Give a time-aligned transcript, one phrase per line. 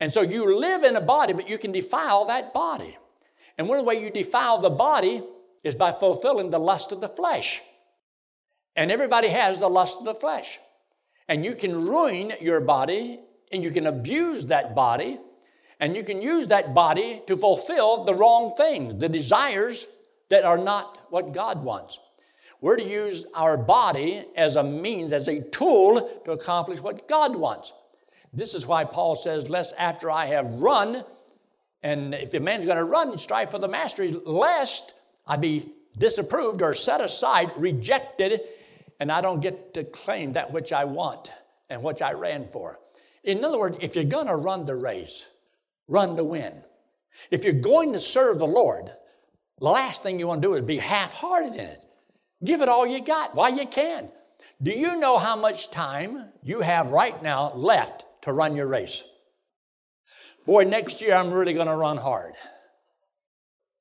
[0.00, 2.96] And so you live in a body, but you can defile that body.
[3.56, 5.22] And one way you defile the body
[5.64, 7.60] is by fulfilling the lust of the flesh.
[8.76, 10.60] And everybody has the lust of the flesh.
[11.26, 15.18] And you can ruin your body and you can abuse that body
[15.80, 19.86] and you can use that body to fulfill the wrong things, the desires
[20.28, 21.98] that are not what God wants.
[22.60, 27.36] We're to use our body as a means, as a tool to accomplish what God
[27.36, 27.72] wants.
[28.32, 31.04] This is why Paul says, Lest after I have run,
[31.82, 34.94] and if a man's going to run strive for the mastery, lest
[35.26, 38.40] I be disapproved or set aside, rejected,
[39.00, 41.30] and I don't get to claim that which I want
[41.70, 42.78] and which I ran for.
[43.24, 45.26] In other words, if you're going to run the race,
[45.86, 46.52] run to win.
[47.30, 48.90] If you're going to serve the Lord,
[49.58, 51.82] the last thing you want to do is be half hearted in it.
[52.44, 54.08] Give it all you got while you can.
[54.62, 59.02] Do you know how much time you have right now left to run your race?
[60.46, 62.34] Boy, next year I'm really going to run hard.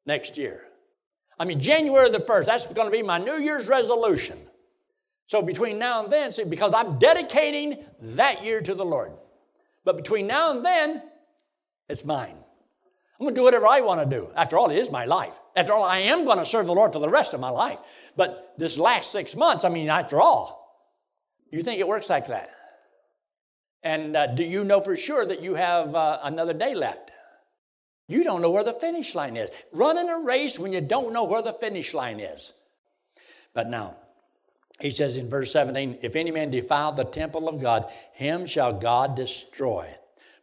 [0.05, 0.63] Next year.
[1.39, 4.37] I mean, January the 1st, that's going to be my New Year's resolution.
[5.27, 9.11] So between now and then, see, because I'm dedicating that year to the Lord.
[9.83, 11.03] But between now and then,
[11.89, 12.35] it's mine.
[13.19, 14.29] I'm going to do whatever I want to do.
[14.35, 15.37] After all, it is my life.
[15.55, 17.79] After all, I am going to serve the Lord for the rest of my life.
[18.15, 20.57] But this last six months, I mean, after all,
[21.51, 22.51] you think it works like that?
[23.83, 27.11] And uh, do you know for sure that you have uh, another day left?
[28.07, 29.49] You don't know where the finish line is.
[29.71, 32.53] Running a race when you don't know where the finish line is.
[33.53, 33.97] But now,
[34.79, 38.73] he says in verse 17, if any man defile the temple of God, him shall
[38.73, 39.89] God destroy.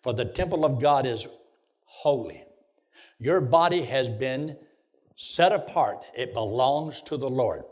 [0.03, 1.27] For the temple of God is
[1.85, 2.45] holy.
[3.19, 4.57] Your body has been
[5.17, 7.63] set apart, it belongs to the Lord.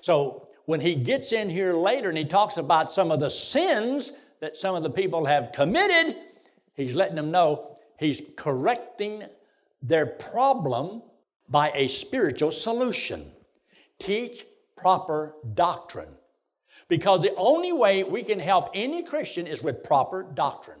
[0.00, 4.12] So when he gets in here later and he talks about some of the sins
[4.44, 6.16] that some of the people have committed,
[6.74, 9.24] he's letting them know he's correcting
[9.80, 11.00] their problem
[11.48, 13.32] by a spiritual solution.
[13.98, 14.44] Teach
[14.76, 16.10] proper doctrine.
[16.88, 20.80] Because the only way we can help any Christian is with proper doctrine.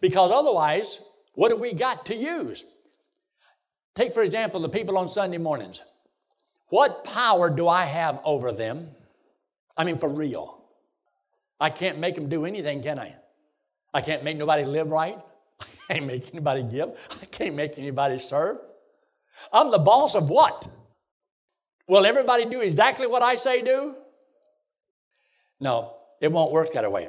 [0.00, 1.00] Because otherwise,
[1.34, 2.64] what have we got to use?
[3.96, 5.82] Take, for example, the people on Sunday mornings.
[6.68, 8.90] What power do I have over them?
[9.76, 10.63] I mean, for real.
[11.60, 13.14] I can't make them do anything, can I?
[13.92, 15.18] I can't make nobody live right.
[15.60, 16.90] I can't make anybody give.
[17.22, 18.58] I can't make anybody serve.
[19.52, 20.68] I'm the boss of what?
[21.86, 23.94] Will everybody do exactly what I say do?
[25.60, 27.08] No, it won't work that way.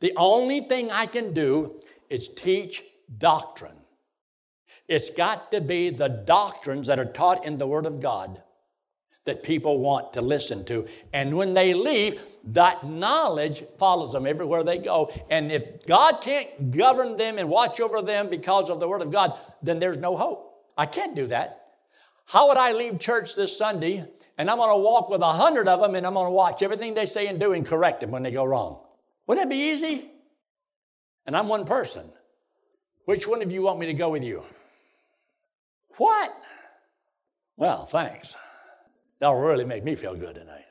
[0.00, 2.82] The only thing I can do is teach
[3.18, 3.76] doctrine.
[4.88, 8.42] It's got to be the doctrines that are taught in the Word of God
[9.30, 10.84] that people want to listen to.
[11.12, 15.12] And when they leave, that knowledge follows them everywhere they go.
[15.30, 19.12] And if God can't govern them and watch over them because of the Word of
[19.12, 20.66] God, then there's no hope.
[20.76, 21.74] I can't do that.
[22.26, 24.04] How would I leave church this Sunday
[24.36, 26.60] and I'm going to walk with a hundred of them and I'm going to watch
[26.60, 28.80] everything they say and do and correct them when they go wrong?
[29.28, 30.10] Wouldn't that be easy?
[31.24, 32.10] And I'm one person.
[33.04, 34.42] Which one of you want me to go with you?
[35.98, 36.34] What?
[37.56, 38.34] Well, thanks.
[39.20, 40.64] That'll really make me feel good tonight.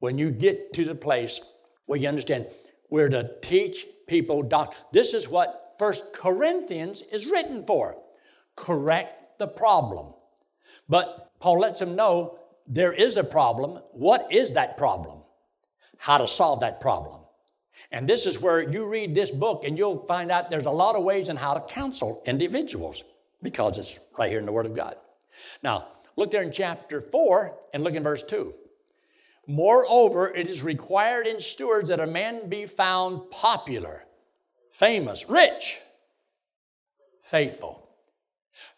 [0.00, 1.40] When you get to the place
[1.86, 2.46] where you understand
[2.90, 4.82] we're to teach people doctrine.
[4.92, 7.96] This is what First Corinthians is written for.
[8.56, 10.14] Correct the problem.
[10.88, 13.82] But Paul lets them know there is a problem.
[13.92, 15.22] What is that problem?
[15.98, 17.22] How to solve that problem.
[17.92, 20.96] And this is where you read this book and you'll find out there's a lot
[20.96, 23.04] of ways in how to counsel individuals
[23.42, 24.96] because it's right here in the Word of God.
[25.62, 28.52] Now, look there in chapter 4 and look in verse 2.
[29.46, 34.04] Moreover, it is required in stewards that a man be found popular,
[34.72, 35.78] famous, rich,
[37.22, 37.88] faithful.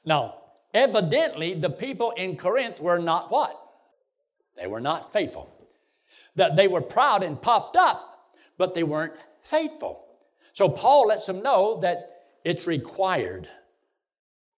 [0.05, 0.37] Now,
[0.73, 3.59] evidently, the people in Corinth were not what?
[4.57, 5.51] They were not faithful.
[6.37, 10.05] That they were proud and puffed up, but they weren't faithful.
[10.53, 13.49] So Paul lets them know that it's required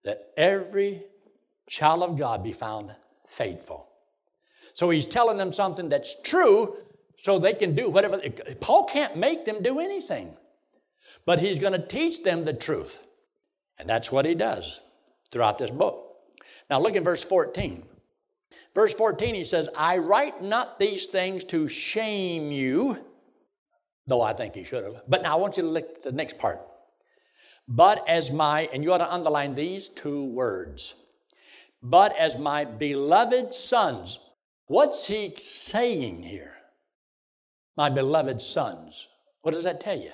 [0.05, 1.05] that every
[1.69, 2.95] child of God be found
[3.29, 3.89] faithful.
[4.75, 6.77] So he's telling them something that's true
[7.19, 8.21] so they can do whatever.
[8.61, 10.35] Paul can't make them do anything,
[11.27, 13.05] but he's going to teach them the truth.
[13.79, 14.81] And that's what he does
[15.31, 16.17] throughout this book.
[16.71, 17.85] Now look at verse 14.
[18.75, 22.99] Verse 14, he says, I write not these things to shame you,
[24.07, 25.03] though I think he should have.
[25.07, 26.61] But now I want you to look at the next part
[27.69, 31.02] but as my, and you ought to underline these two words,
[31.83, 34.19] but as my beloved sons.
[34.67, 36.55] What's he saying here?
[37.77, 39.09] My beloved sons.
[39.43, 40.13] What does that tell you?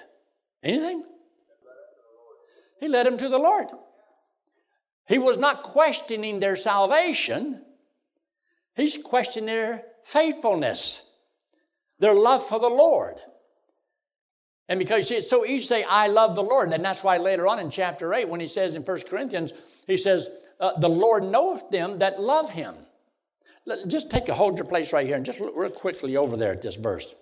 [0.62, 1.04] Anything?
[2.80, 3.68] He led them to the Lord.
[5.06, 7.64] He was not questioning their salvation,
[8.74, 11.10] he's questioning their faithfulness,
[11.98, 13.16] their love for the Lord.
[14.68, 16.72] And because it's so easy to say, I love the Lord.
[16.72, 19.52] And that's why later on in chapter 8, when he says in 1 Corinthians,
[19.86, 20.28] he says,
[20.60, 22.74] uh, The Lord knoweth them that love him.
[23.86, 26.52] Just take a hold your place right here and just look real quickly over there
[26.52, 27.14] at this verse.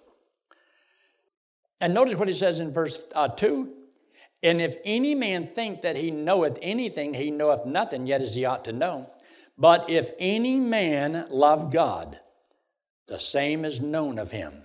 [1.81, 3.73] And notice what he says in verse uh, 2
[4.43, 8.45] And if any man think that he knoweth anything, he knoweth nothing yet as he
[8.45, 9.11] ought to know.
[9.59, 12.21] But if any man love God,
[13.07, 14.63] the same is known of him.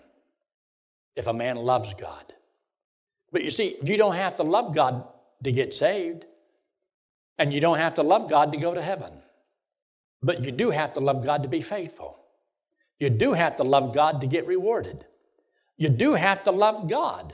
[1.16, 2.34] If a man loves God.
[3.32, 5.06] But you see, you don't have to love God
[5.44, 6.26] to get saved,
[7.38, 9.12] and you don't have to love God to go to heaven.
[10.22, 12.20] But you do have to love God to be faithful.
[13.00, 15.06] You do have to love God to get rewarded.
[15.78, 17.34] You do have to love God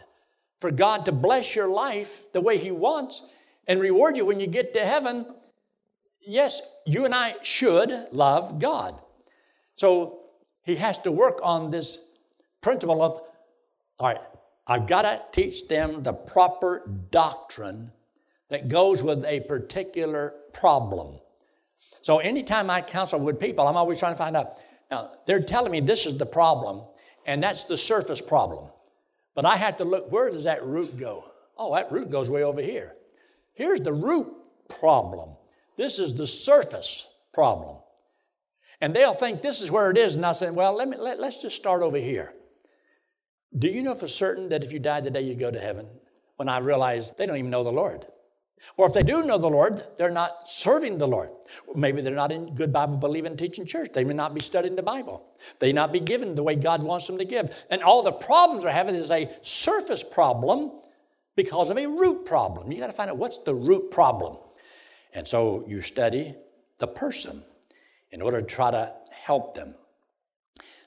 [0.61, 3.21] for God to bless your life the way He wants
[3.67, 5.25] and reward you when you get to heaven.
[6.21, 9.01] Yes, you and I should love God.
[9.75, 10.19] So
[10.63, 11.97] He has to work on this
[12.61, 13.19] principle of,
[13.99, 14.21] all right,
[14.67, 17.91] I've got to teach them the proper doctrine
[18.49, 21.19] that goes with a particular problem.
[22.01, 24.57] So anytime I counsel with people, I'm always trying to find out.
[24.91, 26.81] Now, they're telling me this is the problem,
[27.25, 28.69] and that's the surface problem.
[29.35, 31.31] But I have to look, where does that root go?
[31.57, 32.95] Oh, that root goes way over here.
[33.53, 34.27] Here's the root
[34.69, 35.31] problem.
[35.75, 37.77] This is the surface problem.
[38.81, 41.19] And they'll think this is where it is, and I'll say, well, let me, let,
[41.19, 42.33] let's just start over here.
[43.57, 45.87] Do you know for certain that if you died today, you go to heaven?
[46.35, 48.05] When I realized they don't even know the Lord.
[48.75, 51.29] Or if they do know the Lord, they're not serving the Lord.
[51.75, 53.91] Maybe they're not in good Bible believing teaching church.
[53.93, 55.25] They may not be studying the Bible.
[55.59, 57.65] They may not be given the way God wants them to give.
[57.69, 60.71] And all the problems they're having is a surface problem
[61.35, 62.71] because of a root problem.
[62.71, 64.37] You got to find out what's the root problem.
[65.13, 66.35] And so you study
[66.79, 67.43] the person
[68.11, 69.75] in order to try to help them.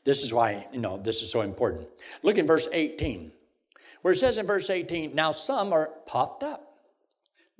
[0.04, 1.88] This is why, you know, this is so important.
[2.22, 3.32] Look in verse 18,
[4.02, 6.78] where it says in verse 18, Now some are puffed up.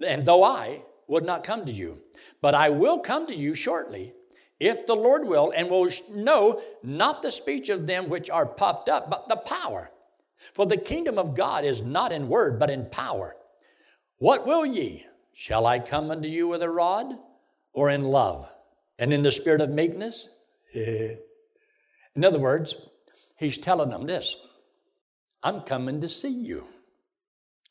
[0.05, 2.01] And though I would not come to you,
[2.41, 4.15] but I will come to you shortly,
[4.59, 8.89] if the Lord will, and will know not the speech of them which are puffed
[8.89, 9.91] up, but the power.
[10.55, 13.37] For the kingdom of God is not in word, but in power.
[14.19, 15.07] What will ye?
[15.35, 17.19] Shall I come unto you with a rod,
[17.73, 18.51] or in love,
[18.99, 20.29] and in the spirit of meekness?
[22.17, 22.75] In other words,
[23.37, 24.47] he's telling them this
[25.43, 26.65] I'm coming to see you.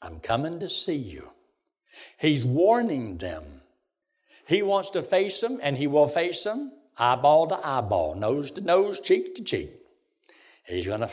[0.01, 1.29] I'm coming to see you.
[2.17, 3.43] He's warning them.
[4.47, 8.61] He wants to face them, and he will face them eyeball to eyeball, nose to
[8.61, 9.71] nose, cheek to cheek.
[10.65, 11.09] He's going to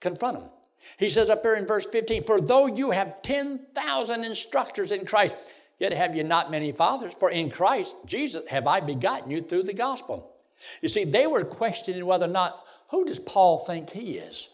[0.00, 0.50] confront them.
[0.98, 5.34] He says up here in verse 15, For though you have 10,000 instructors in Christ,
[5.78, 9.64] yet have you not many fathers, for in Christ Jesus have I begotten you through
[9.64, 10.32] the gospel.
[10.80, 14.48] You see, they were questioning whether or not who does Paul think he is?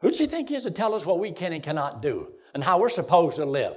[0.00, 2.32] Who does he think he is to tell us what we can and cannot do
[2.54, 3.76] and how we're supposed to live?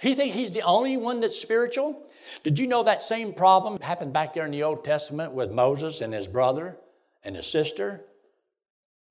[0.00, 2.08] He thinks he's the only one that's spiritual?
[2.42, 6.00] Did you know that same problem happened back there in the Old Testament with Moses
[6.00, 6.76] and his brother
[7.22, 8.04] and his sister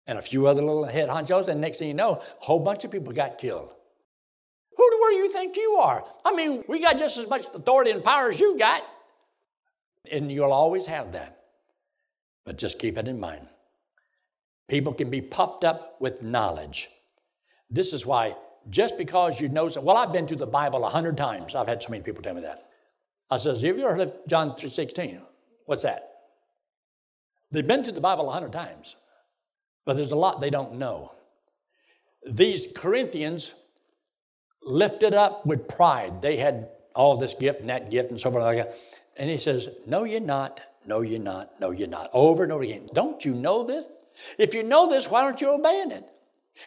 [0.08, 1.48] and a few other little head honchos?
[1.48, 3.72] And next thing you know, a whole bunch of people got killed.
[4.76, 6.04] Who do do you think you are?
[6.26, 8.84] I mean, we got just as much authority and power as you got.
[10.12, 11.44] And you'll always have that.
[12.46, 13.48] But just keep it in mind.
[14.68, 16.90] People can be puffed up with knowledge.
[17.70, 18.36] This is why,
[18.70, 21.56] just because you know, well, I've been to the Bible a hundred times.
[21.56, 22.70] I've had so many people tell me that.
[23.30, 25.20] I says, have you ever heard of John 3.16?
[25.66, 26.10] What's that?
[27.52, 28.96] They've been to the Bible a hundred times,
[29.86, 31.14] but there's a lot they don't know.
[32.26, 33.54] These Corinthians
[34.64, 36.22] lifted up with pride.
[36.22, 38.76] They had all this gift and that gift and so forth.
[39.18, 40.62] And he says, No, you're not.
[40.86, 41.60] No, you're not.
[41.60, 42.10] No, you're not.
[42.14, 42.90] Over and over again.
[42.94, 43.86] Don't you know this?
[44.38, 46.10] If you know this, why aren't you obeying it?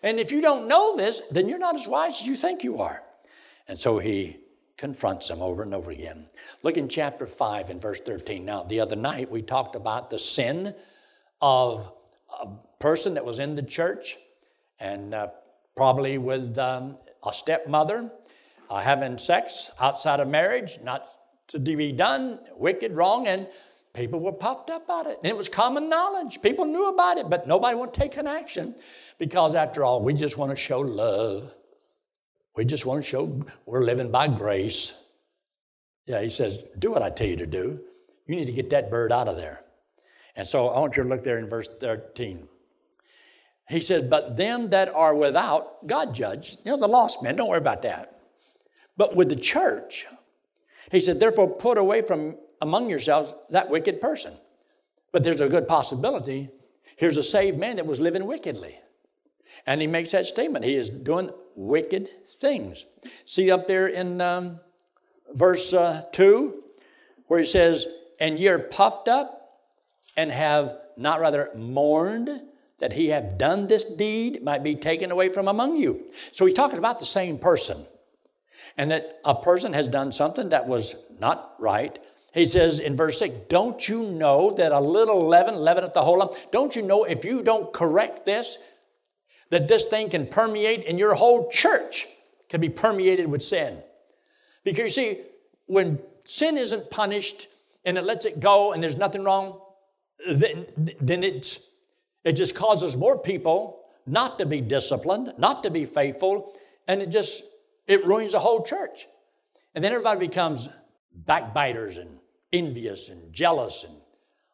[0.02, 2.80] And if you don't know this, then you're not as wise as you think you
[2.80, 3.02] are.
[3.68, 4.38] And so he
[4.76, 6.26] confronts them over and over again.
[6.62, 8.44] Look in chapter 5 and verse 13.
[8.44, 10.74] Now, the other night we talked about the sin
[11.40, 11.92] of
[12.42, 12.48] a
[12.80, 14.18] person that was in the church
[14.78, 15.28] and uh,
[15.76, 18.10] probably with um, a stepmother
[18.68, 21.08] uh, having sex outside of marriage, not
[21.48, 23.46] to be done, wicked, wrong, and
[23.96, 25.18] People were puffed up about it.
[25.22, 26.42] And it was common knowledge.
[26.42, 28.74] People knew about it, but nobody would take an action
[29.18, 31.54] because, after all, we just want to show love.
[32.54, 34.96] We just want to show we're living by grace.
[36.04, 37.80] Yeah, he says, Do what I tell you to do.
[38.26, 39.64] You need to get that bird out of there.
[40.36, 42.46] And so I want you to look there in verse 13.
[43.68, 46.58] He says, But them that are without, God judged.
[46.66, 48.20] You know, the lost men, don't worry about that.
[48.96, 50.06] But with the church,
[50.90, 54.32] He said, Therefore, put away from among yourselves that wicked person.
[55.12, 56.50] But there's a good possibility.
[56.96, 58.78] Here's a saved man that was living wickedly.
[59.66, 60.64] And he makes that statement.
[60.64, 62.08] He is doing wicked
[62.40, 62.84] things.
[63.24, 64.60] See up there in um,
[65.34, 66.62] verse uh, 2,
[67.26, 67.86] where he says,
[68.20, 69.60] And ye are puffed up
[70.16, 72.42] and have not rather mourned
[72.78, 76.04] that he have done this deed might be taken away from among you.
[76.32, 77.86] So he's talking about the same person.
[78.76, 81.98] And that a person has done something that was not right.
[82.36, 86.18] He says in verse 6, Don't you know that a little leaven leaveneth the whole
[86.18, 86.34] lump?
[86.52, 88.58] Don't you know if you don't correct this,
[89.48, 92.06] that this thing can permeate and your whole church,
[92.50, 93.78] can be permeated with sin?
[94.64, 95.20] Because you see,
[95.64, 97.46] when sin isn't punished
[97.86, 99.58] and it lets it go and there's nothing wrong,
[100.28, 100.66] then,
[101.00, 101.70] then it's
[102.22, 106.52] it just causes more people not to be disciplined, not to be faithful,
[106.86, 107.44] and it just
[107.86, 109.06] it ruins the whole church.
[109.74, 110.68] And then everybody becomes
[111.14, 112.18] backbiters and
[112.52, 113.94] envious and jealous and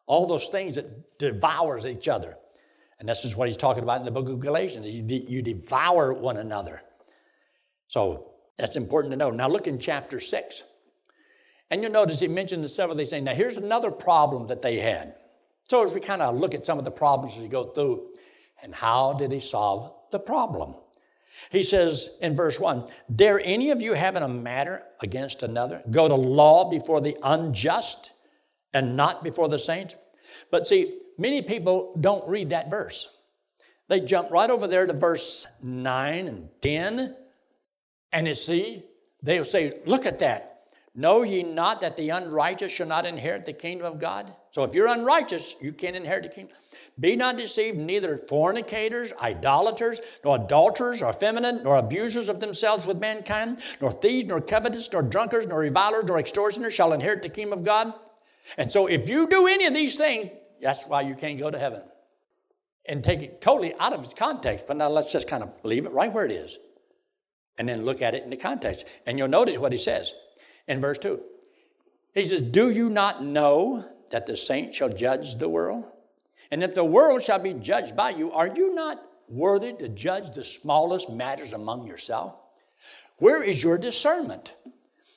[0.05, 2.37] all those things that devours each other.
[2.99, 4.85] And this is what he's talking about in the book of Galatians.
[4.85, 6.81] You, de- you devour one another.
[7.87, 9.29] So that's important to know.
[9.31, 10.63] Now look in chapter 6.
[11.69, 13.25] And you'll notice he mentioned several of these things.
[13.25, 15.15] Now here's another problem that they had.
[15.69, 18.09] So if we kind of look at some of the problems as we go through,
[18.61, 20.75] and how did he solve the problem?
[21.51, 22.85] He says in verse 1
[23.15, 28.11] Dare any of you having a matter against another go to law before the unjust
[28.73, 29.95] and not before the saints?
[30.51, 33.17] But see, many people don't read that verse.
[33.87, 37.15] They jump right over there to verse 9 and 10,
[38.11, 38.83] and you see,
[39.21, 40.49] they'll say, Look at that.
[40.95, 44.33] Know ye not that the unrighteous shall not inherit the kingdom of God?
[44.51, 46.55] So if you're unrighteous, you can't inherit the kingdom.
[46.99, 52.99] Be not deceived, neither fornicators, idolaters, nor adulterers, nor effeminate, nor abusers of themselves with
[52.99, 57.57] mankind, nor thieves, nor covetous, nor drunkards, nor revilers, nor extortioners shall inherit the kingdom
[57.57, 57.93] of God.
[58.57, 60.29] And so if you do any of these things,
[60.61, 61.81] that's why you can't go to heaven.
[62.85, 64.67] And take it totally out of its context.
[64.67, 66.59] But now let's just kind of leave it right where it is.
[67.57, 68.85] And then look at it in the context.
[69.05, 70.13] And you'll notice what he says
[70.67, 71.21] in verse 2.
[72.13, 75.85] He says, Do you not know that the saints shall judge the world?
[76.53, 80.35] And if the world shall be judged by you, are you not worthy to judge
[80.35, 82.35] the smallest matters among yourself?
[83.17, 84.53] Where is your discernment?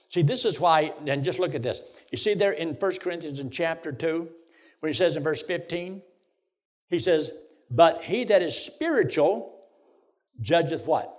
[0.08, 1.82] See, this is why, and just look at this.
[2.10, 4.26] You see there in 1 Corinthians in chapter 2,
[4.80, 6.00] when he says in verse 15,
[6.88, 7.30] he says,
[7.70, 9.62] But he that is spiritual
[10.40, 11.14] judgeth what?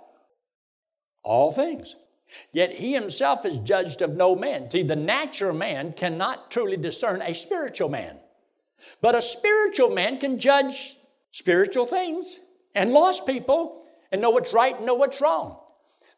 [1.22, 1.94] All things.
[2.50, 4.68] Yet he himself is judged of no man.
[4.68, 8.18] See, the natural man cannot truly discern a spiritual man.
[9.00, 10.96] But a spiritual man can judge
[11.30, 12.40] spiritual things
[12.74, 15.58] and lost people and know what's right and know what's wrong.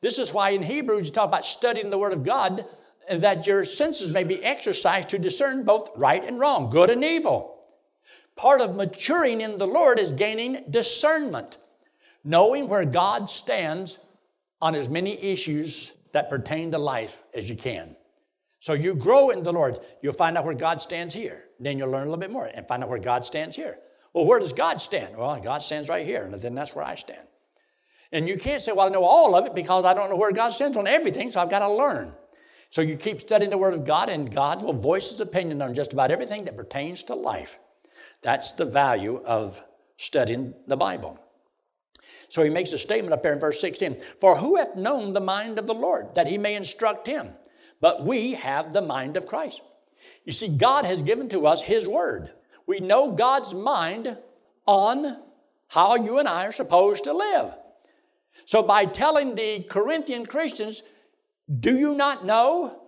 [0.00, 2.64] This is why in Hebrews you talk about studying the Word of God
[3.08, 7.04] and that your senses may be exercised to discern both right and wrong, good and
[7.04, 7.58] evil.
[8.36, 11.58] Part of maturing in the Lord is gaining discernment,
[12.24, 13.98] knowing where God stands
[14.62, 17.96] on as many issues that pertain to life as you can.
[18.60, 19.78] So you grow in the Lord.
[20.02, 21.44] You'll find out where God stands here.
[21.58, 23.78] Then you'll learn a little bit more and find out where God stands here.
[24.12, 25.16] Well, where does God stand?
[25.16, 27.26] Well, God stands right here, and then that's where I stand.
[28.12, 30.32] And you can't say, well, I know all of it because I don't know where
[30.32, 32.12] God stands on everything, so I've got to learn.
[32.68, 35.74] So you keep studying the Word of God, and God will voice His opinion on
[35.74, 37.58] just about everything that pertains to life.
[38.22, 39.62] That's the value of
[39.96, 41.18] studying the Bible.
[42.28, 45.20] So he makes a statement up there in verse 16 For who hath known the
[45.20, 47.30] mind of the Lord, that he may instruct him?
[47.80, 49.62] But we have the mind of Christ.
[50.24, 52.30] You see, God has given to us his word.
[52.66, 54.16] We know God's mind
[54.66, 55.16] on
[55.68, 57.54] how you and I are supposed to live.
[58.44, 60.82] So by telling the Corinthian Christians,
[61.60, 62.80] Do you not know?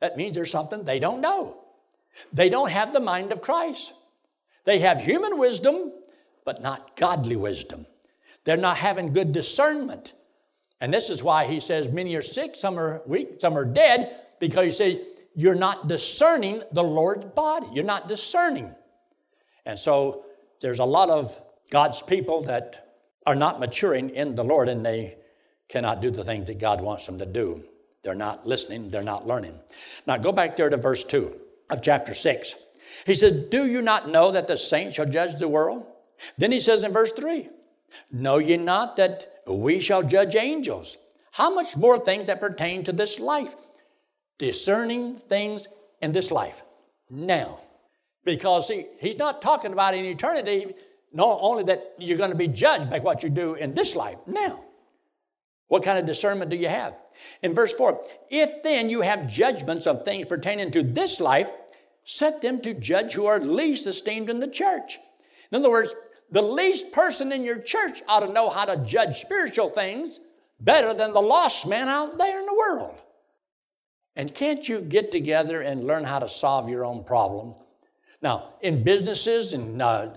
[0.00, 1.58] That means there's something they don't know.
[2.32, 3.92] They don't have the mind of Christ.
[4.64, 5.92] They have human wisdom,
[6.44, 7.86] but not godly wisdom.
[8.44, 10.12] They're not having good discernment.
[10.80, 14.14] And this is why he says, Many are sick, some are weak, some are dead,
[14.40, 15.00] because he says,
[15.34, 17.68] You're not discerning the Lord's body.
[17.72, 18.74] You're not discerning.
[19.64, 20.24] And so
[20.60, 21.38] there's a lot of
[21.70, 25.16] God's people that are not maturing in the Lord and they
[25.68, 27.64] cannot do the things that God wants them to do.
[28.02, 29.58] They're not listening, they're not learning.
[30.06, 31.34] Now go back there to verse 2
[31.70, 32.54] of chapter 6.
[33.04, 35.84] He says, Do you not know that the saints shall judge the world?
[36.38, 37.48] Then he says in verse 3,
[38.12, 40.96] Know ye not that we shall judge angels?
[41.32, 43.54] How much more things that pertain to this life?
[44.38, 45.68] Discerning things
[46.02, 46.62] in this life.
[47.10, 47.60] Now.
[48.24, 50.74] Because see, he's not talking about in eternity,
[51.12, 54.18] not only that you're going to be judged by what you do in this life,
[54.26, 54.60] now.
[55.68, 56.94] What kind of discernment do you have?
[57.42, 58.00] In verse 4,
[58.30, 61.50] if then you have judgments of things pertaining to this life,
[62.04, 64.98] set them to judge who are least esteemed in the church.
[65.50, 65.94] In other words,
[66.30, 70.20] the least person in your church ought to know how to judge spiritual things
[70.60, 73.00] better than the lost man out there in the world.
[74.16, 77.54] And can't you get together and learn how to solve your own problem?
[78.22, 80.08] Now, in businesses and uh,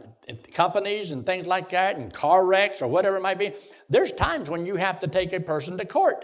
[0.54, 3.54] companies and things like that, and car wrecks or whatever it might be,
[3.90, 6.24] there's times when you have to take a person to court.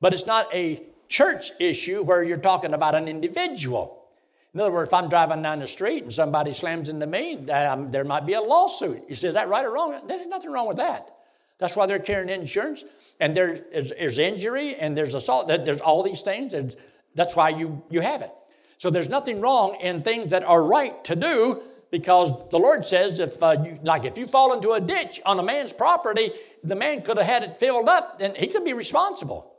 [0.00, 4.06] But it's not a church issue where you're talking about an individual.
[4.54, 7.90] In other words, if I'm driving down the street and somebody slams into me, um,
[7.90, 9.04] there might be a lawsuit.
[9.08, 10.00] You say, is that right or wrong?
[10.06, 11.14] There's nothing wrong with that.
[11.60, 12.84] That's why they're carrying insurance.
[13.20, 15.46] And there's, there's injury and there's assault.
[15.46, 16.54] There's all these things.
[16.54, 16.74] And
[17.14, 18.32] that's why you, you have it.
[18.78, 23.20] So there's nothing wrong in things that are right to do because the Lord says
[23.20, 26.30] if, uh, you, like if you fall into a ditch on a man's property,
[26.64, 29.52] the man could have had it filled up and he could be responsible.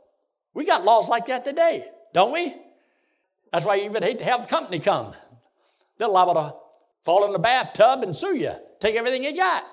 [0.54, 2.54] We got laws like that today, don't we?
[3.52, 5.14] That's why you even hate to have company come.
[5.98, 6.54] They're liable to
[7.04, 9.64] fall in the bathtub and sue you, take everything you got.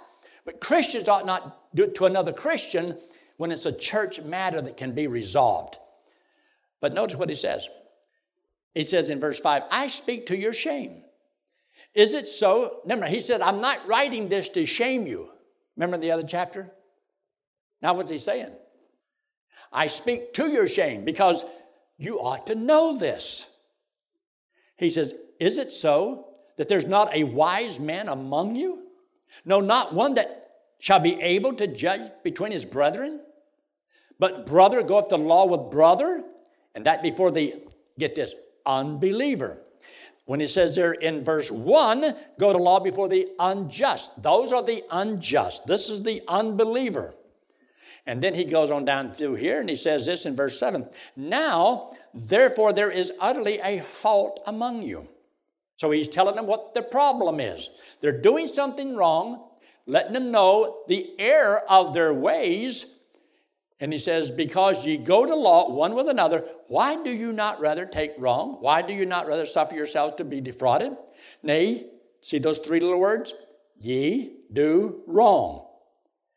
[0.45, 2.97] But Christians ought not to another Christian
[3.37, 5.77] when it's a church matter that can be resolved.
[6.81, 7.67] But notice what he says.
[8.73, 11.03] He says in verse 5, I speak to your shame.
[11.93, 12.79] Is it so?
[12.83, 15.29] Remember, he said, I'm not writing this to shame you.
[15.75, 16.69] Remember the other chapter?
[17.81, 18.51] Now, what's he saying?
[19.71, 21.43] I speak to your shame because
[21.97, 23.51] you ought to know this.
[24.77, 28.83] He says, Is it so that there's not a wise man among you?
[29.45, 30.38] No, not one that
[30.79, 33.21] shall be able to judge between his brethren?
[34.17, 36.23] But brother goeth to law with brother,
[36.75, 37.55] and that before the,
[37.97, 38.33] get this,
[38.65, 39.61] unbeliever.
[40.25, 44.21] When he says there in verse 1, go to law before the unjust.
[44.21, 45.65] Those are the unjust.
[45.65, 47.15] This is the unbeliever.
[48.05, 50.87] And then he goes on down through here and he says this in verse 7
[51.15, 55.07] Now, therefore, there is utterly a fault among you.
[55.77, 57.69] So he's telling them what the problem is.
[58.01, 59.48] They're doing something wrong,
[59.89, 62.95] letting them know the error of their ways.
[63.79, 67.59] And he says, Because ye go to law one with another, why do you not
[67.59, 68.57] rather take wrong?
[68.59, 70.95] Why do you not rather suffer yourselves to be defrauded?
[71.41, 71.87] Nay,
[72.21, 73.33] see those three little words?
[73.79, 75.65] Ye do wrong.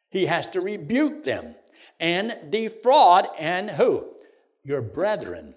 [0.08, 1.54] He has to rebuke them
[2.00, 4.08] and defraud, and who?
[4.64, 5.54] Your brethren.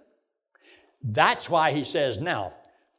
[1.01, 2.53] That's why he says, Now,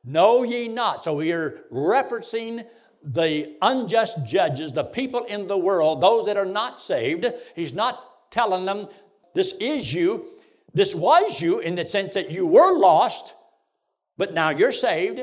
[0.05, 1.05] know ye not.
[1.05, 2.65] So we are referencing
[3.03, 7.27] the unjust judges, the people in the world, those that are not saved.
[7.55, 8.89] He's not telling them,
[9.35, 10.33] This is you.
[10.75, 13.35] This was you in the sense that you were lost,
[14.19, 15.21] but now you're saved.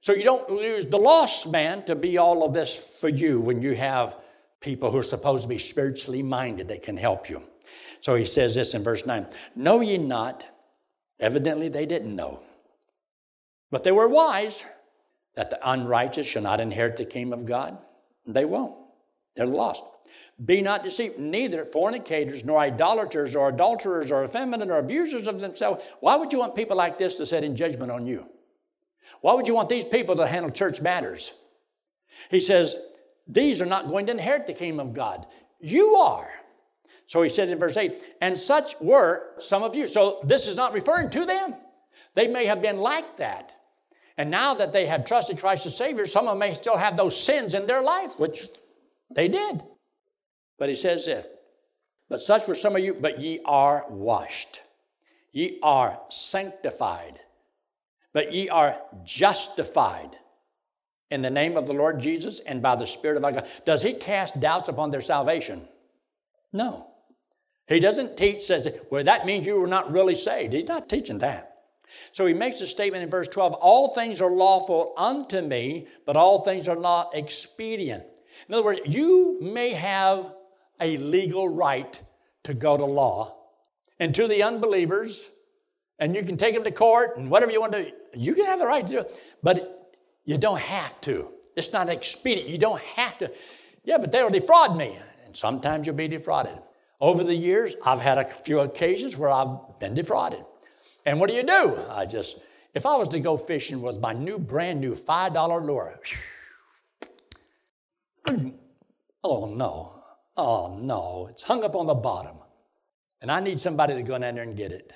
[0.00, 3.60] So you don't lose the lost man to be all of this for you when
[3.60, 4.16] you have
[4.60, 7.42] people who are supposed to be spiritually minded that can help you.
[8.00, 10.44] So he says this in verse 9 Know ye not,
[11.20, 12.42] evidently they didn't know,
[13.70, 14.64] but they were wise,
[15.38, 17.78] that the unrighteous shall not inherit the kingdom of God?
[18.26, 18.74] They won't.
[19.36, 19.84] They're lost.
[20.44, 25.84] Be not deceived, neither fornicators, nor idolaters, or adulterers, or effeminate, or abusers of themselves.
[26.00, 28.26] Why would you want people like this to set in judgment on you?
[29.20, 31.30] Why would you want these people to handle church matters?
[32.32, 32.74] He says,
[33.28, 35.24] These are not going to inherit the kingdom of God.
[35.60, 36.30] You are.
[37.06, 39.86] So he says in verse 8, and such were some of you.
[39.86, 41.54] So this is not referring to them.
[42.14, 43.52] They may have been like that.
[44.18, 46.96] And now that they have trusted Christ as Savior, some of them may still have
[46.96, 48.48] those sins in their life, which
[49.14, 49.62] they did.
[50.58, 51.24] But he says this,
[52.08, 54.60] but such were some of you, but ye are washed.
[55.30, 57.20] Ye are sanctified,
[58.12, 60.16] but ye are justified
[61.10, 63.48] in the name of the Lord Jesus and by the Spirit of our God.
[63.64, 65.68] Does he cast doubts upon their salvation?
[66.52, 66.88] No.
[67.68, 70.54] He doesn't teach, says, well, that means you were not really saved.
[70.54, 71.57] He's not teaching that.
[72.12, 76.16] So he makes a statement in verse 12 All things are lawful unto me, but
[76.16, 78.04] all things are not expedient.
[78.48, 80.32] In other words, you may have
[80.80, 82.00] a legal right
[82.44, 83.34] to go to law.
[84.00, 85.28] And to the unbelievers,
[85.98, 88.46] and you can take them to court and whatever you want to do, you can
[88.46, 91.30] have the right to do it, but you don't have to.
[91.56, 92.48] It's not expedient.
[92.48, 93.32] You don't have to.
[93.84, 94.96] Yeah, but they'll defraud me.
[95.24, 96.56] And sometimes you'll be defrauded.
[97.00, 100.44] Over the years, I've had a few occasions where I've been defrauded.
[101.08, 101.84] And what do you do?
[101.90, 102.44] I just,
[102.74, 106.00] if I was to go fishing with my new, brand new $5 lure,
[109.24, 109.98] oh no,
[110.38, 112.36] Oh, no, it's hung up on the bottom.
[113.20, 114.92] And I need somebody to go down there and get it.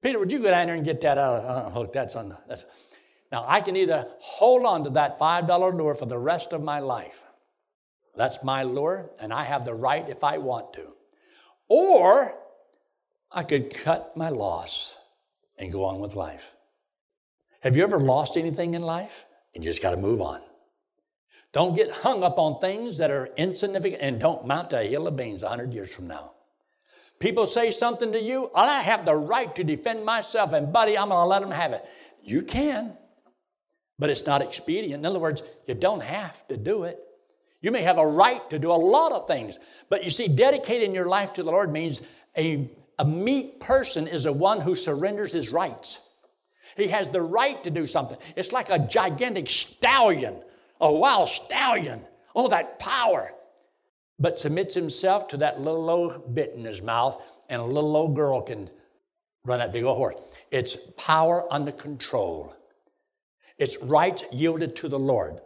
[0.00, 1.92] Peter, would you go down there and get that out of hook?
[1.92, 2.64] That's on the,
[3.32, 6.78] now, I can either hold on to that $5 lure for the rest of my
[6.78, 7.20] life.
[8.16, 10.92] That's my lure, and I have the right if I want to.
[11.68, 12.34] Or
[13.30, 14.94] I could cut my loss
[15.58, 16.52] and go on with life.
[17.60, 19.24] Have you ever lost anything in life?
[19.54, 20.40] And you just got to move on.
[21.52, 25.06] Don't get hung up on things that are insignificant and don't mount to a hill
[25.06, 26.32] of beans 100 years from now.
[27.18, 31.08] People say something to you, I have the right to defend myself, and buddy, I'm
[31.08, 31.84] going to let them have it.
[32.22, 32.96] You can,
[33.98, 35.00] but it's not expedient.
[35.00, 37.00] In other words, you don't have to do it.
[37.60, 40.94] You may have a right to do a lot of things, but you see, dedicating
[40.94, 42.02] your life to the Lord means
[42.36, 46.10] a, a meek person is the one who surrenders his rights.
[46.76, 48.18] He has the right to do something.
[48.36, 50.36] It's like a gigantic stallion,
[50.80, 52.00] a wild stallion.
[52.34, 53.32] All that power
[54.18, 58.16] but submits himself to that little old bit in his mouth, and a little old
[58.16, 58.68] girl can
[59.44, 60.16] run that big old horse.
[60.50, 62.54] It's power under control.
[63.58, 65.40] It's rights yielded to the Lord.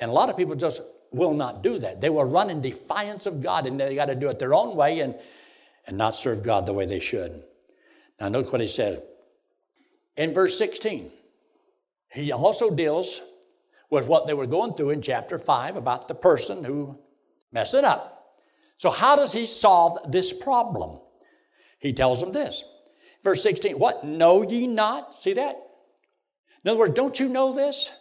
[0.00, 2.00] And a lot of people just will not do that.
[2.00, 4.76] They will run in defiance of God and they got to do it their own
[4.76, 5.14] way and,
[5.86, 7.42] and not serve God the way they should.
[8.20, 9.02] Now, note what he said.
[10.16, 11.10] In verse 16,
[12.10, 13.20] he also deals
[13.90, 16.98] with what they were going through in chapter 5 about the person who
[17.52, 18.36] messed it up.
[18.78, 21.00] So, how does he solve this problem?
[21.78, 22.64] He tells them this.
[23.22, 24.04] Verse 16, what?
[24.04, 25.16] Know ye not?
[25.16, 25.56] See that?
[26.64, 27.92] In other words, don't you know this?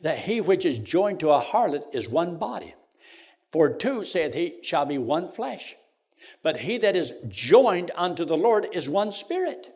[0.00, 2.74] That he which is joined to a harlot is one body.
[3.50, 5.76] For two, saith he, shall be one flesh.
[6.42, 9.74] But he that is joined unto the Lord is one spirit.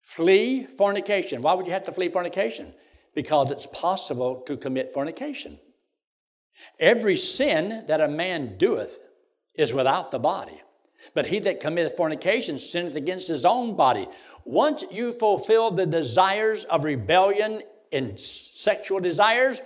[0.00, 1.42] Flee fornication.
[1.42, 2.72] Why would you have to flee fornication?
[3.14, 5.58] Because it's possible to commit fornication.
[6.80, 8.98] Every sin that a man doeth
[9.54, 10.60] is without the body.
[11.14, 14.08] But he that committeth fornication sinneth against his own body.
[14.44, 19.62] Once you fulfill the desires of rebellion in sexual desires,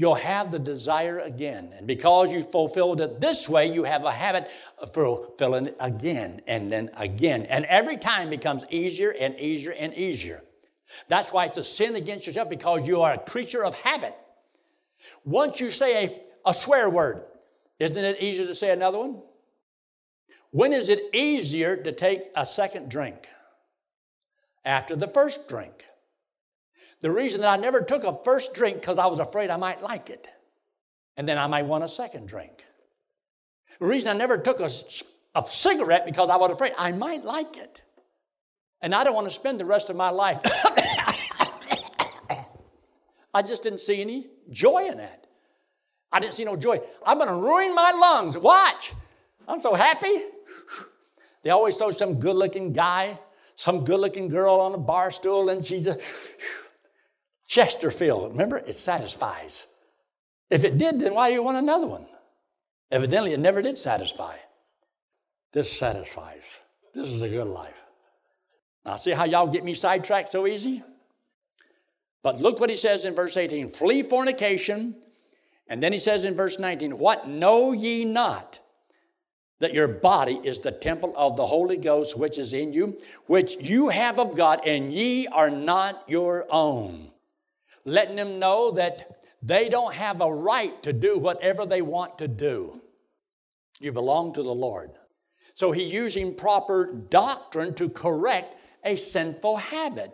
[0.00, 1.74] you'll have the desire again.
[1.76, 6.40] And because you fulfilled it this way, you have a habit of fulfilling it again
[6.46, 7.42] and then again.
[7.42, 10.42] And every time becomes easier and easier and easier.
[11.08, 14.16] That's why it's a sin against yourself because you are a creature of habit.
[15.26, 17.22] Once you say a, a swear word,
[17.78, 19.20] isn't it easier to say another one?
[20.50, 23.28] When is it easier to take a second drink?
[24.64, 25.84] After the first drink.
[27.00, 29.82] The reason that I never took a first drink because I was afraid I might
[29.82, 30.26] like it.
[31.16, 32.64] And then I might want a second drink.
[33.78, 34.70] The reason I never took a,
[35.34, 37.82] a cigarette because I was afraid I might like it.
[38.82, 40.40] And I don't want to spend the rest of my life
[43.32, 45.26] I just didn't see any joy in that.
[46.12, 46.80] I didn't see no joy.
[47.06, 48.36] I'm going to ruin my lungs.
[48.36, 48.92] Watch.
[49.46, 50.12] I'm so happy.
[51.42, 53.18] They always show some good looking guy,
[53.54, 56.00] some good looking girl on a bar stool, and she just,
[57.50, 58.30] Chesterfield.
[58.30, 59.66] Remember, it satisfies.
[60.50, 62.06] If it did, then why do you want another one?
[62.92, 64.36] Evidently, it never did satisfy.
[65.52, 66.44] This satisfies.
[66.94, 67.74] This is a good life.
[68.84, 70.84] Now, see how y'all get me sidetracked so easy?
[72.22, 74.94] But look what he says in verse 18 flee fornication.
[75.66, 78.60] And then he says in verse 19, What know ye not?
[79.58, 83.56] That your body is the temple of the Holy Ghost which is in you, which
[83.58, 87.10] you have of God, and ye are not your own.
[87.84, 92.28] Letting them know that they don't have a right to do whatever they want to
[92.28, 92.80] do.
[93.80, 94.90] You belong to the Lord.
[95.54, 100.12] So he's using proper doctrine to correct a sinful habit.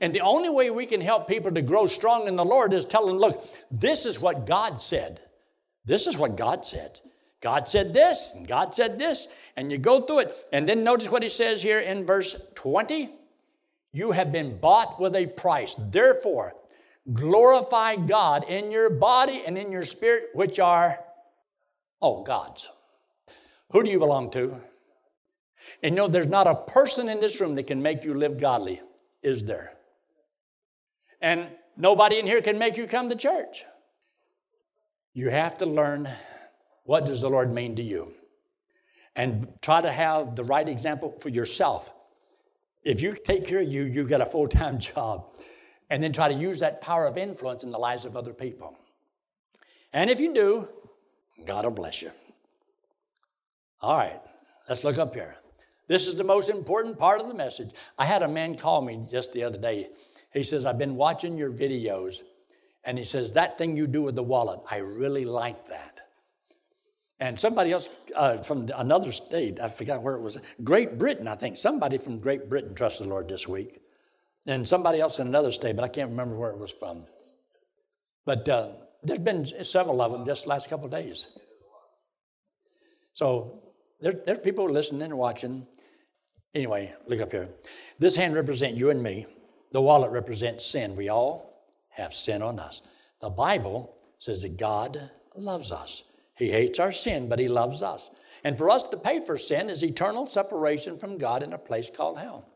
[0.00, 2.84] And the only way we can help people to grow strong in the Lord is
[2.84, 5.20] tell them, look, this is what God said.
[5.86, 7.00] This is what God said.
[7.40, 10.34] God said this, and God said this, and you go through it.
[10.52, 13.10] And then notice what he says here in verse 20
[13.92, 15.76] You have been bought with a price.
[15.78, 16.54] Therefore,
[17.12, 20.98] glorify God in your body and in your spirit, which are,
[22.02, 22.68] oh, God's.
[23.70, 24.56] Who do you belong to?
[25.82, 28.38] And you know, there's not a person in this room that can make you live
[28.38, 28.80] godly,
[29.22, 29.72] is there?
[31.20, 33.64] And nobody in here can make you come to church.
[35.12, 36.08] You have to learn
[36.84, 38.12] what does the Lord mean to you?
[39.16, 41.92] And try to have the right example for yourself.
[42.84, 45.35] If you take care of you, you've got a full time job.
[45.88, 48.76] And then try to use that power of influence in the lives of other people.
[49.92, 50.68] And if you do,
[51.44, 52.10] God will bless you.
[53.80, 54.20] All right,
[54.68, 55.36] let's look up here.
[55.88, 57.70] This is the most important part of the message.
[57.98, 59.88] I had a man call me just the other day.
[60.32, 62.22] He says, I've been watching your videos.
[62.84, 66.00] And he says, That thing you do with the wallet, I really like that.
[67.18, 71.34] And somebody else uh, from another state, I forgot where it was, Great Britain, I
[71.34, 71.56] think.
[71.56, 73.80] Somebody from Great Britain trusted the Lord this week.
[74.46, 77.04] And somebody else in another state, but I can't remember where it was from.
[78.24, 78.68] But uh,
[79.02, 81.28] there's been several of them just last couple of days.
[83.14, 83.62] So
[84.00, 85.66] there, there's people listening and watching.
[86.54, 87.48] Anyway, look up here.
[87.98, 89.26] This hand represents you and me.
[89.72, 90.96] The wallet represents sin.
[90.96, 91.56] We all
[91.90, 92.82] have sin on us.
[93.20, 96.12] The Bible says that God loves us.
[96.36, 98.10] He hates our sin, but He loves us.
[98.44, 101.90] And for us to pay for sin is eternal separation from God in a place
[101.94, 102.46] called hell.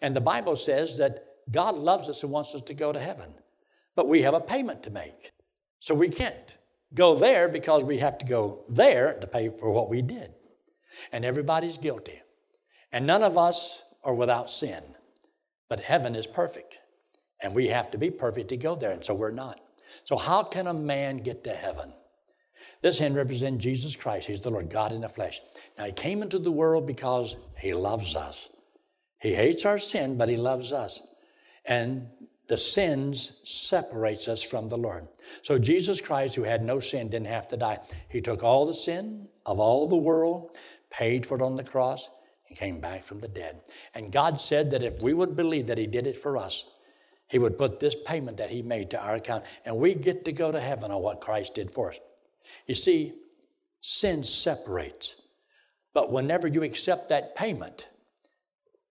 [0.00, 3.34] And the Bible says that God loves us and wants us to go to heaven,
[3.94, 5.32] but we have a payment to make.
[5.80, 6.56] So we can't
[6.94, 10.32] go there because we have to go there to pay for what we did.
[11.10, 12.20] And everybody's guilty.
[12.92, 14.82] And none of us are without sin.
[15.68, 16.78] But heaven is perfect.
[17.42, 19.60] And we have to be perfect to go there, and so we're not.
[20.04, 21.92] So, how can a man get to heaven?
[22.82, 24.26] This hand represents Jesus Christ.
[24.26, 25.40] He's the Lord God in the flesh.
[25.78, 28.48] Now, He came into the world because He loves us.
[29.22, 31.00] He hates our sin, but He loves us.
[31.64, 32.08] And
[32.48, 35.06] the sins separates us from the Lord.
[35.42, 37.78] So Jesus Christ, who had no sin, didn't have to die.
[38.08, 40.56] He took all the sin of all the world,
[40.90, 42.10] paid for it on the cross,
[42.48, 43.60] and came back from the dead.
[43.94, 46.80] And God said that if we would believe that He did it for us,
[47.28, 50.32] He would put this payment that He made to our account, and we get to
[50.32, 52.00] go to heaven on what Christ did for us.
[52.66, 53.12] You see,
[53.80, 55.22] sin separates.
[55.94, 57.86] But whenever you accept that payment,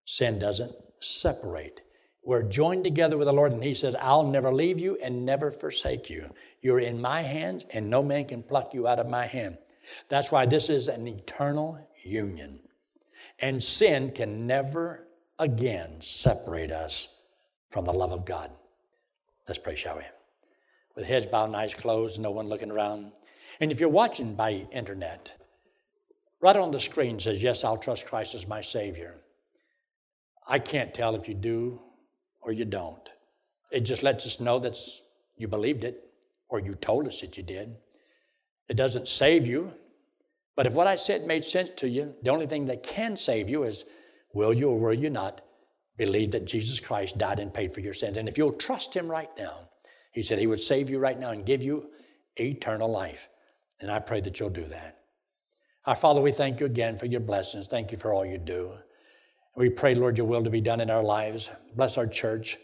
[0.06, 1.82] sin doesn't separate.
[2.24, 5.50] We're joined together with the Lord, and He says, I'll never leave you and never
[5.50, 6.30] forsake you.
[6.62, 9.58] You're in my hands, and no man can pluck you out of my hand.
[10.10, 12.60] That's why this is an eternal union.
[13.40, 15.08] And sin can never
[15.40, 17.22] again separate us
[17.72, 18.52] from the love of God.
[19.48, 20.04] Let's pray, shall we?
[20.96, 23.12] With heads bowed and eyes closed, no one looking around.
[23.60, 25.32] And if you're watching by internet,
[26.40, 29.16] right on the screen says, Yes, I'll trust Christ as my Savior.
[30.48, 31.82] I can't tell if you do
[32.42, 33.10] or you don't.
[33.72, 34.78] It just lets us know that
[35.38, 36.04] you believed it
[36.50, 37.76] or you told us that you did.
[38.68, 39.74] It doesn't save you.
[40.56, 43.50] But if what I said made sense to you, the only thing that can save
[43.50, 43.86] you is
[44.34, 45.42] will you or will you not
[45.98, 48.18] believe that Jesus Christ died and paid for your sins?
[48.18, 49.70] And if you'll trust Him right now,
[50.12, 51.90] He said He would save you right now and give you
[52.36, 53.30] eternal life.
[53.80, 55.00] And I pray that you'll do that.
[55.86, 57.68] Our Father, we thank you again for your blessings.
[57.68, 58.74] Thank you for all you do.
[59.56, 61.52] We pray, Lord, your will to be done in our lives.
[61.76, 62.58] Bless our church.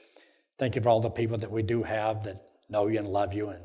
[0.58, 3.34] Thank you for all the people that we do have that know you and love
[3.34, 3.64] you and,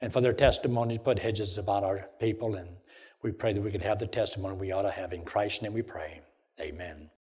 [0.00, 0.98] and for their testimonies.
[0.98, 2.54] Put hedges about our people.
[2.54, 2.68] And
[3.22, 5.12] we pray that we could have the testimony we ought to have.
[5.12, 6.20] In Christ's name we pray.
[6.60, 7.10] Amen.